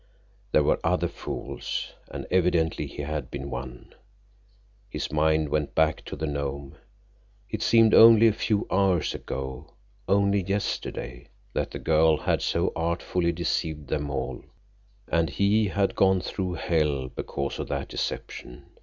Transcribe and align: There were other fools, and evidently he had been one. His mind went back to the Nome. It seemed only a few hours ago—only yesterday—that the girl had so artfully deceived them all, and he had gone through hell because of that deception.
There 0.51 0.63
were 0.63 0.79
other 0.83 1.07
fools, 1.07 1.93
and 2.09 2.25
evidently 2.31 2.87
he 2.87 3.03
had 3.03 3.29
been 3.29 3.51
one. 3.51 3.93
His 4.89 5.11
mind 5.11 5.49
went 5.49 5.75
back 5.75 6.03
to 6.05 6.15
the 6.15 6.25
Nome. 6.25 6.75
It 7.51 7.61
seemed 7.61 7.93
only 7.93 8.25
a 8.27 8.33
few 8.33 8.65
hours 8.71 9.13
ago—only 9.13 10.41
yesterday—that 10.41 11.69
the 11.69 11.77
girl 11.77 12.17
had 12.17 12.41
so 12.41 12.73
artfully 12.75 13.31
deceived 13.31 13.89
them 13.89 14.09
all, 14.09 14.43
and 15.07 15.29
he 15.29 15.67
had 15.67 15.93
gone 15.95 16.19
through 16.19 16.53
hell 16.53 17.07
because 17.09 17.59
of 17.59 17.67
that 17.67 17.87
deception. 17.89 18.65